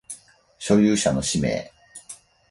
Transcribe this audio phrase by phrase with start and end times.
[0.57, 1.71] 所有者の氏名